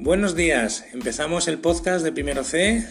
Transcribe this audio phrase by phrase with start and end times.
[0.00, 2.86] Buenos días, empezamos el podcast de Primero C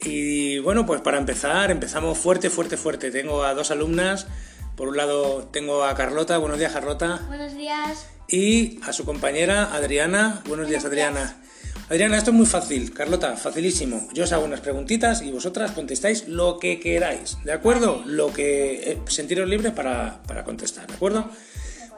[0.00, 3.10] y bueno, pues para empezar, empezamos fuerte, fuerte, fuerte.
[3.10, 4.28] Tengo a dos alumnas,
[4.76, 8.06] por un lado tengo a Carlota, buenos días Carlota, Buenos días.
[8.28, 11.42] y a su compañera Adriana, buenos días Adriana.
[11.88, 14.08] Adriana, esto es muy fácil, Carlota, facilísimo.
[14.12, 18.02] Yo os hago unas preguntitas y vosotras contestáis lo que queráis, ¿de acuerdo?
[18.06, 21.28] Lo que eh, sentiros libres para, para contestar, ¿de acuerdo?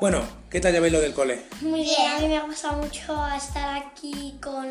[0.01, 1.43] Bueno, ¿qué tal lleváis lo del cole?
[1.61, 4.67] Muy bien, a mí me ha gustado mucho estar aquí con...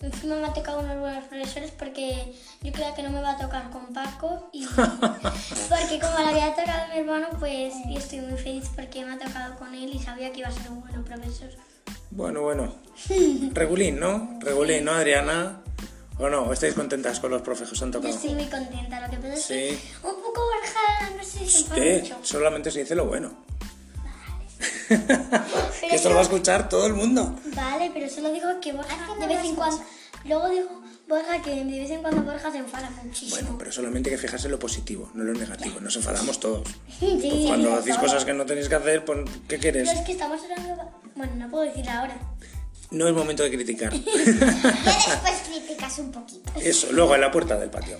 [0.00, 3.36] Encima me ha tocado unos buenos profesores porque yo creía que no me va a
[3.36, 4.64] tocar con Paco y
[5.68, 9.12] porque como le había tocado a mi hermano pues yo estoy muy feliz porque me
[9.12, 11.50] ha tocado con él y sabía que iba a ser un buen profesor.
[12.12, 12.72] Bueno, bueno.
[13.52, 14.38] Regulín, ¿no?
[14.40, 15.60] Regulín, ¿no, Adriana?
[16.18, 16.50] ¿O no?
[16.52, 18.14] ¿Estáis contentas con los profes que os han Yo tocado?
[18.14, 19.90] estoy muy contenta, lo que pasa es que Sí.
[20.02, 22.16] un poco Borja, no sé, se mucho.
[22.22, 23.49] Solamente se dice lo bueno.
[24.90, 27.38] Que esto lo va a escuchar todo el mundo.
[27.54, 29.82] Vale, pero solo digo que Borja de vez en cuando...
[30.24, 33.40] Luego digo Borja que de vez en cuando Borja se enfada muchísimo.
[33.40, 35.80] Bueno, pero solamente hay que fijarse en lo positivo, no en lo negativo.
[35.80, 36.68] Nos enfadamos todos.
[37.00, 39.88] Sí, Cuando hacéis cosas que no tenéis que hacer, pues, ¿qué quieres?
[39.88, 40.90] Pero es que estamos hablando...
[41.14, 42.16] Bueno, no puedo decir ahora.
[42.90, 43.92] No es momento de criticar.
[43.92, 46.52] Ya después criticas un poquito.
[46.60, 47.98] Eso, luego en la puerta del patio.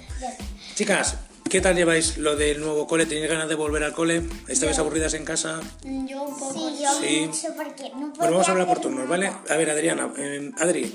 [0.75, 1.17] Chicas,
[1.51, 3.07] ¿qué tal lleváis lo del nuevo cole?
[3.07, 4.23] ¿Tenéis ganas de volver al cole?
[4.49, 5.61] ¿Estabais aburridas en casa?
[5.83, 6.55] Yo un poco...
[6.55, 7.27] Sí, yo Sí.
[7.27, 9.09] mucho porque no puedo Bueno, vamos a hablar por turnos.
[9.09, 9.33] ¿vale?
[9.49, 10.95] A ver, Adriana, eh, Adri,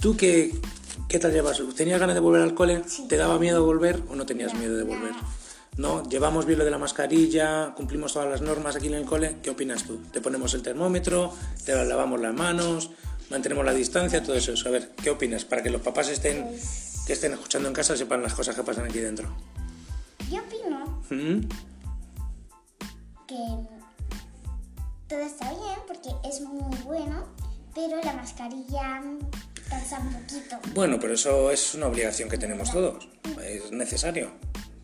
[0.00, 0.52] ¿tú qué,
[1.06, 1.62] qué tal llevas?
[1.76, 2.82] ¿Tenías ganas de volver al cole?
[3.08, 5.12] ¿Te daba miedo volver o no tenías miedo de volver?
[5.76, 6.02] ¿No?
[6.08, 7.74] ¿Llevamos bien lo de la mascarilla?
[7.76, 9.36] ¿Cumplimos todas las normas aquí en el cole?
[9.42, 10.00] ¿Qué opinas tú?
[10.12, 11.34] ¿Te ponemos el termómetro?
[11.64, 12.90] ¿Te lavamos las manos?
[13.30, 14.22] ¿Mantenemos la distancia?
[14.22, 14.54] Todo eso.
[14.66, 15.44] A ver, ¿qué opinas?
[15.44, 16.46] Para que los papás estén,
[17.06, 19.28] que estén escuchando en casa sepan las cosas que pasan aquí dentro.
[20.30, 21.40] Yo opino ¿Mm?
[23.26, 23.36] que
[25.08, 27.26] todo está bien porque es muy bueno,
[27.74, 29.02] pero la mascarilla
[29.68, 30.56] cansa un poquito.
[30.72, 33.08] Bueno, pero eso es una obligación que tenemos todos.
[33.44, 34.30] Es necesario.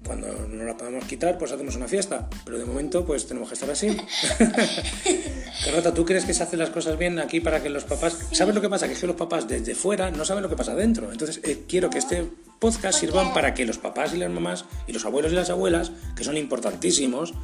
[0.04, 2.28] Cuando no la podemos quitar, pues hacemos una fiesta.
[2.44, 3.96] Pero de momento, pues tenemos que estar así.
[5.64, 8.18] Carlota, ¿tú crees que se hacen las cosas bien aquí para que los papás...
[8.32, 8.86] ¿Sabes lo que pasa?
[8.88, 11.10] Que es que los papás desde fuera no saben lo que pasa dentro.
[11.12, 14.92] Entonces, eh, quiero que este podcast sirvan para que los papás y las mamás y
[14.92, 17.34] los abuelos y las abuelas, que son importantísimos,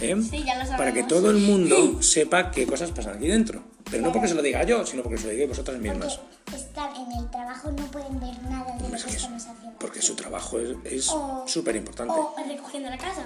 [0.00, 0.16] ¿eh?
[0.30, 0.44] Sí,
[0.76, 3.62] para que todo el mundo sepa qué cosas pasan aquí dentro.
[3.90, 6.18] Pero no porque se lo diga yo, sino porque se lo digáis vosotras mismas.
[6.44, 9.42] Porque están en el trabajo no pueden ver nada de lo que que es- estamos
[9.46, 9.78] haciendo.
[9.78, 11.12] porque su trabajo es-
[11.46, 12.14] súper importante.
[12.14, 13.22] O recogiendo la casa.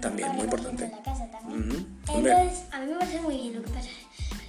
[0.00, 0.90] También, muy importante.
[0.90, 1.86] La casa también.
[2.08, 3.88] Entonces, a mí me parece muy bien lo que pasa.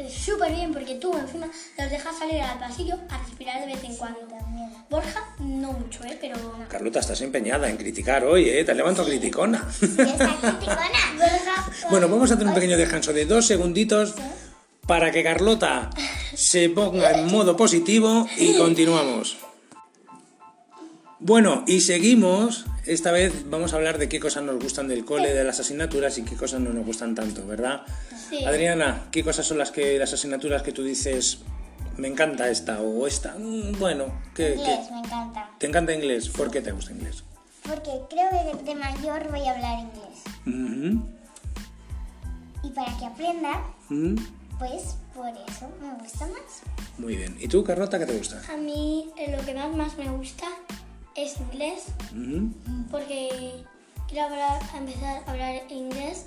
[0.09, 1.47] Súper bien porque tú encima
[1.77, 4.19] los dejas salir al pasillo a respirar de vez en cuando.
[4.21, 4.69] También.
[4.89, 6.17] Borja, no mucho, ¿eh?
[6.19, 6.35] Pero...
[6.67, 8.63] Carlota, estás empeñada en criticar hoy, ¿eh?
[8.63, 9.65] Te has levantado criticona.
[9.79, 10.11] Criticona.
[11.17, 14.15] Borja, bueno, vamos a hacer un pequeño descanso de dos segunditos
[14.87, 15.89] para que Carlota
[16.33, 19.37] se ponga en modo positivo y continuamos.
[21.19, 22.65] Bueno, y seguimos.
[22.85, 26.17] Esta vez vamos a hablar de qué cosas nos gustan del cole, de las asignaturas
[26.19, 27.81] y qué cosas no nos gustan tanto, ¿verdad?
[28.29, 28.45] Sí.
[28.45, 31.39] Adriana, ¿qué cosas son las que las asignaturas que tú dices
[31.97, 33.35] me encanta esta o esta?
[33.39, 35.49] Mm, Bueno, ¿qué, qué- Inglés, me encanta.
[35.57, 36.29] ¿Te encanta inglés?
[36.29, 37.23] ¿Por qué te gusta inglés?
[37.63, 40.21] Porque creo que de mayor voy a hablar inglés.
[40.45, 41.05] Ujú,
[42.63, 44.15] Y para que aprenda, ujú.
[44.59, 46.61] pues por eso me gusta más.
[46.99, 47.35] Muy bien.
[47.39, 48.41] ¿Y tú, Carlota, qué te gusta?
[48.53, 50.45] a mí lo que más, más me gusta
[51.15, 51.85] es inglés
[52.91, 53.63] porque
[54.07, 56.25] quiero hablar, empezar a hablar inglés,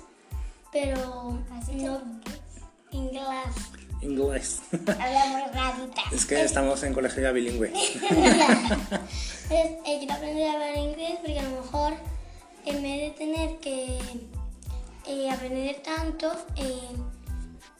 [0.71, 2.19] pero ¿Has dicho no
[2.91, 3.55] inglés.
[4.01, 4.61] Inglés.
[4.71, 6.01] Habla muy rarita.
[6.11, 7.71] es que estamos en colegio ya bilingüe.
[9.49, 11.93] Es- eh, quiero aprender a hablar inglés porque a lo mejor
[12.65, 13.97] en vez de tener que
[15.07, 16.79] eh, aprender tanto, eh,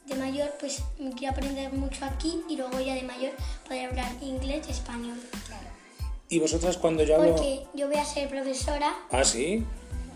[0.07, 0.81] de mayor pues
[1.15, 3.31] quiero aprender mucho aquí y luego ya de mayor
[3.67, 5.19] poder hablar inglés y español.
[6.29, 7.35] ¿Y vosotras cuando yo hablo...?
[7.35, 9.65] Porque yo voy a ser profesora, Ah, sí.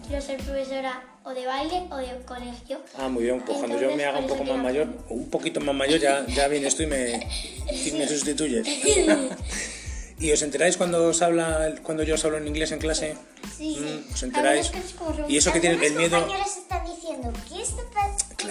[0.07, 2.79] quiero ser profesora o de baile o de colegio.
[2.97, 3.41] Ah, muy bien.
[3.41, 6.47] Pues cuando yo me haga un poco más mayor, un poquito más mayor, ya, ya
[6.47, 7.27] vienes tú y me,
[7.71, 8.67] y me sustituyes.
[10.19, 13.15] ¿Y os enteráis cuando os habla, cuando yo os hablo en inglés en clase?
[13.57, 13.77] Sí.
[13.79, 14.71] Mm, ¿Os enteráis?
[15.27, 16.27] Y eso que tiene el miedo...
[16.45, 17.33] están diciendo.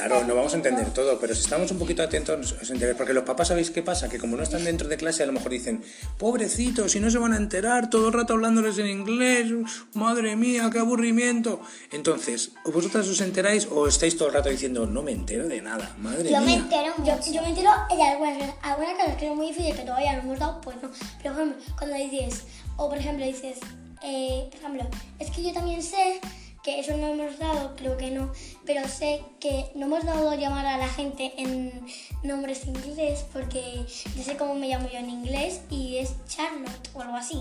[0.05, 3.23] Claro, no vamos a entender todo, pero si estamos un poquito atentos, os porque los
[3.23, 5.85] papás sabéis qué pasa, que como no están dentro de clase, a lo mejor dicen,
[6.19, 9.53] pobrecitos, si no se van a enterar, todo el rato hablándoles en inglés,
[9.95, 11.61] madre mía, qué aburrimiento.
[11.93, 15.63] Entonces, ¿o vosotras os enteráis o estáis todo el rato diciendo, no me entero de
[15.63, 16.57] nada, madre Yo me mía?
[16.57, 20.17] entero Yo, yo me entero de algunas, algunas cosas que son muy difíciles que todavía
[20.17, 20.91] no hemos dado, pues no.
[21.23, 22.43] Pero por ejemplo, cuando dices,
[22.77, 23.59] o por ejemplo dices,
[24.03, 26.21] eh, por ejemplo, es que yo también sé
[26.63, 28.31] que eso no hemos dado, creo que no,
[28.65, 31.85] pero sé que no hemos dado a llamar a la gente en
[32.23, 33.85] nombres inglés porque
[34.17, 37.39] yo sé cómo me llamo yo en inglés y es Charlotte o algo así.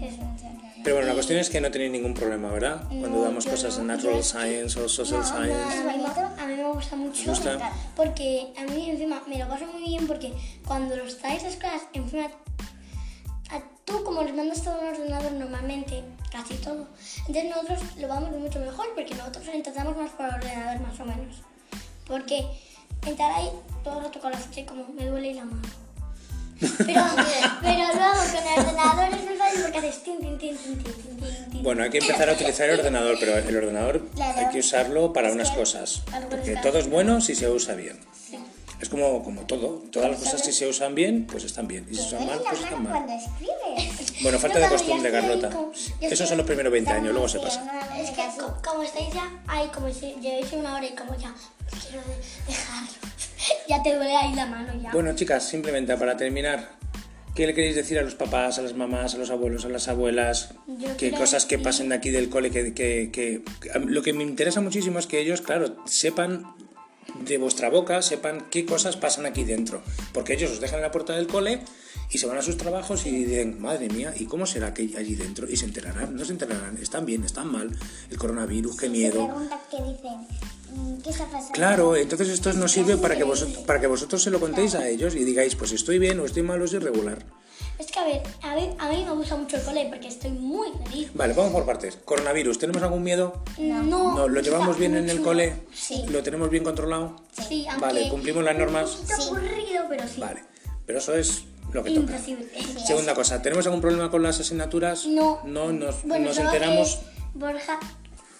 [0.00, 0.14] Es-
[0.84, 2.84] Pero bueno, la cuestión es que no tenéis ningún problema, ¿verdad?
[2.88, 3.80] Cuando damos cosas no.
[3.80, 5.54] Yo natural science o social No, science.
[5.88, 6.04] a, mí,
[6.38, 7.32] a mí me gusta mucho.
[7.96, 10.32] Porque a mí encima me lo paso muy bien porque
[10.66, 12.28] cuando los traes las cosas, encima
[13.50, 16.86] a tú como les mandas todo un ordenador normalmente, casi todo,
[17.26, 21.36] entonces nosotros lo vamos mucho mejor porque nosotros intentamos más por ordenador más o menos.
[22.06, 22.44] Porque
[23.06, 23.50] entrar ahí
[23.84, 25.62] todo el rato con la ficha y como me duele la mano.
[26.60, 26.76] Pero,
[27.62, 30.94] pero luego con el ordenador es muy fácil porque haces tin, tin, tin, tin, tin,
[30.94, 31.62] tin, tin, tin.
[31.62, 34.38] Bueno, hay que empezar a utilizar el ordenador, pero el ordenador Claro.
[34.38, 36.02] hay que usarlo para Es unas cosas.
[36.28, 37.98] Porque todo es bueno si se usa bien.
[38.80, 39.82] Es como, como todo.
[39.90, 41.86] Todas las cosas si se usan bien, pues están bien.
[41.90, 43.06] Y si se usan mal, pues están mal.
[44.22, 45.50] Bueno, falta de costumbre, Carlota.
[46.00, 47.62] Esos son los primeros 20 años, luego se pasa.
[47.98, 48.22] Es que
[48.66, 51.34] como estáis ya ahí, como si llevéis una hora y como ya
[51.82, 52.16] quiero de-
[52.46, 52.88] dejarlo,
[53.68, 54.90] ya te duele ahí la mano ya.
[54.92, 56.70] Bueno, chicas, simplemente para terminar,
[57.34, 59.88] ¿qué le queréis decir a los papás, a las mamás, a los abuelos, a las
[59.88, 60.54] abuelas?
[60.66, 62.50] Yo ¿Qué quiero cosas que pasen de aquí del cole?
[62.50, 63.42] Que, que, que-
[63.86, 66.44] Lo que me interesa muchísimo es que ellos, claro, sepan
[67.20, 69.82] de vuestra boca, sepan qué cosas pasan aquí dentro.
[70.12, 71.62] Porque ellos os dejan en la puerta del cole
[72.10, 75.14] y se van a sus trabajos y dicen, madre mía, ¿y cómo será que allí
[75.14, 75.48] dentro?
[75.48, 77.70] Y se enterarán, no se enterarán, están bien, están mal,
[78.10, 79.26] el coronavirus, qué miedo.
[79.26, 80.59] preguntan qué dicen.
[80.72, 81.52] Mm, ¿Qué está pasando?
[81.52, 84.88] Claro, entonces esto nos sirve para que, vosotros, para que vosotros se lo contéis a
[84.88, 87.24] ellos y digáis, pues estoy bien o estoy mal o estoy regular.
[87.78, 90.30] Es que a ver, a mí, a mí me gusta mucho el cole porque estoy
[90.32, 91.10] muy feliz.
[91.14, 91.96] Vale, vamos por partes.
[92.04, 93.42] Coronavirus, ¿tenemos algún miedo?
[93.58, 95.62] No, ¿No, ¿Lo llevamos bien en el cole?
[95.72, 96.04] Sí.
[96.08, 97.16] ¿Lo tenemos bien controlado?
[97.48, 98.98] Sí, aunque Vale, ¿cumplimos las normas?
[99.00, 99.12] Un Sí.
[99.28, 100.20] aburrido, pero sí.
[100.20, 100.44] Vale,
[100.84, 102.12] pero eso es lo que toca.
[102.12, 102.46] Imposible.
[102.86, 105.06] Segunda cosa, ¿tenemos algún problema con las asignaturas?
[105.06, 105.40] No.
[105.46, 106.96] No, nos, Bueno, nos enteramos.
[106.96, 107.78] que Borja.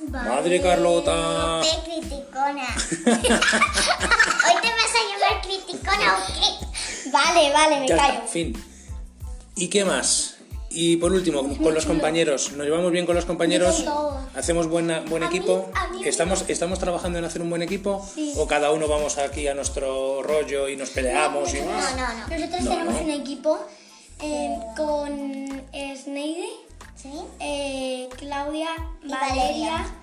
[0.08, 1.60] Madre Carlota.
[1.62, 2.64] ¡Qué criticona!
[3.06, 7.10] ¿Hoy te vas a llamar criticona o qué?
[7.10, 8.14] Vale, vale, me Ya callo.
[8.14, 8.64] está, fin.
[9.56, 10.36] ¿Y qué más?
[10.70, 12.52] Y por último, con los compañeros.
[12.52, 13.84] ¿Nos llevamos bien con los compañeros?
[14.36, 15.68] ¿Hacemos buena, buen equipo?
[16.04, 18.06] ¿Estamos, ¿Estamos trabajando en hacer un buen equipo?
[18.36, 21.52] ¿O cada uno vamos aquí a nuestro rollo y nos peleamos?
[21.52, 21.58] y...
[21.60, 22.38] No, no, no.
[22.38, 23.58] Nosotros No, tenemos un equipo
[24.22, 25.64] eh, con
[25.96, 26.48] Sneide,
[26.94, 27.10] ¿Sí?
[28.42, 28.68] Claudia,
[29.02, 29.94] Y Valeria, Valeria.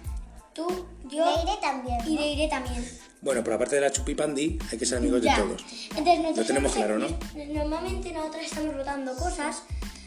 [0.54, 1.98] tú, yo Leire también.
[2.06, 2.22] y ¿no?
[2.22, 2.88] Leire también.
[3.22, 5.36] Bueno, pero aparte de la chupipandi, hay que ser amigos Ya.
[5.38, 5.62] de todos.
[5.90, 7.08] Entonces, nosotros Lo tenemos claro, ¿no?
[7.54, 9.64] Normalmente nosotros estamos rotando cosas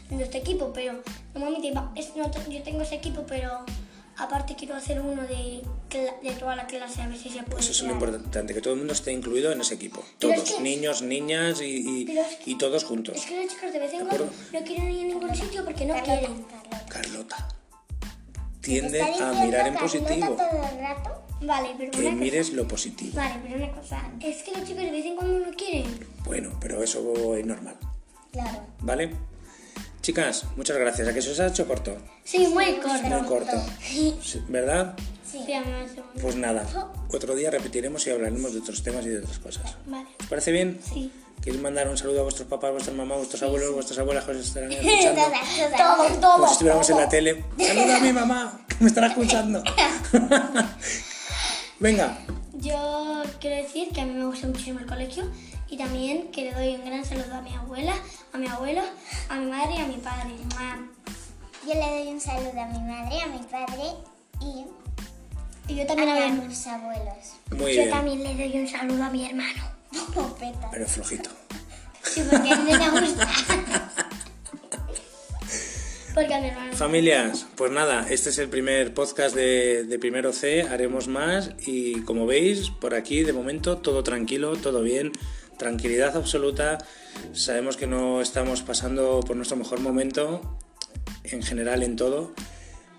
[0.09, 1.01] en nuestro equipo, pero
[1.33, 3.65] normalmente es- yo tengo ese equipo, pero
[4.17, 7.51] aparte quiero hacer uno de, cla- de toda la clase, a ver si se puede.
[7.57, 10.03] Pues eso es lo importante, que todo el mundo esté incluido en ese equipo.
[10.19, 11.65] Pero Todos, es que- niños, niñas y,
[12.01, 13.17] y- Pero es que- y todos juntos.
[13.17, 15.93] Es que los chicos de vez en no quieren ir a ningún sitio porque no
[15.95, 16.43] Carlota, quieren.
[16.43, 16.85] Carlota.
[16.87, 17.47] Carlota,
[18.61, 20.35] ¿Te tiende a mirar en positivo.
[20.35, 21.23] todo el rato?
[21.41, 23.11] Vale, pero Que una cosa- mires lo positivo.
[23.15, 26.07] Vale, pero una cosa, es que los chicos de vez en cuando no quieren.
[26.23, 27.75] Bueno, pero eso es normal.
[28.31, 28.59] Claro.
[28.81, 29.11] ¿Vale?
[30.01, 31.07] Chicas, muchas gracias.
[31.07, 31.97] ¿A que se os ha hecho corto?
[32.23, 33.07] Sí, muy corto.
[33.07, 33.51] Muy corto.
[33.81, 34.15] Sí,
[34.47, 34.95] ¿Verdad?
[35.31, 35.63] Sí, a
[36.21, 36.65] Pues nada,
[37.13, 39.75] otro día repetiremos y hablaremos de otros temas y de otras cosas.
[39.85, 40.07] Vale.
[40.19, 40.79] ¿Os parece bien?
[40.83, 41.11] Sí.
[41.41, 44.37] ¿Queréis mandar un saludo a vuestros papás, vuestras mamás, vuestros abuelos, vuestras abuelas que os
[44.37, 45.21] estarán escuchando?
[45.21, 45.77] Todas, todas.
[45.77, 46.47] Todo, Como todo.
[46.47, 47.03] si estuviéramos en todo.
[47.05, 47.45] la tele.
[47.57, 48.65] ¡Saluda a mi mamá!
[48.67, 49.63] Que me estará escuchando.
[51.79, 52.17] Venga,
[52.59, 55.23] Yo quiero decir que a mí me gusta muchísimo el colegio
[55.67, 57.93] y también que le doy un gran saludo a mi abuela,
[58.33, 58.81] a mi abuelo,
[59.29, 60.35] a mi madre y a mi padre.
[60.53, 60.79] ¡Mua!
[61.65, 63.83] Yo le doy un saludo a mi madre, a mi padre
[64.41, 64.65] y
[65.71, 67.15] Y yo también a a mi mis abuelos.
[67.51, 67.89] muy Yo bien.
[67.89, 69.63] también le doy un saludo a mi hermano.
[70.13, 70.69] Popeta.
[70.69, 71.29] Pero flojito.
[72.03, 73.29] Sí, porque a mí me gusta.
[76.13, 76.73] porque a mi hermano.
[76.73, 82.01] Familias, pues nada, este es el primer podcast de, de Primero C, haremos más y
[82.01, 85.13] como veis, por aquí de momento todo tranquilo, todo bien,
[85.57, 86.79] tranquilidad absoluta,
[87.31, 90.59] sabemos que no estamos pasando por nuestro mejor momento,
[91.23, 92.33] en general en todo,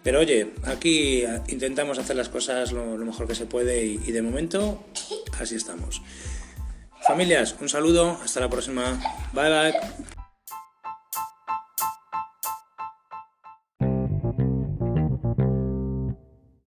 [0.03, 4.85] pero oye, aquí intentamos hacer las cosas lo, mejor que se puede y de momento
[5.41, 6.03] así estamos.
[7.07, 9.01] Familias, un saludo, hasta la próxima,
[9.33, 10.22] bye bye.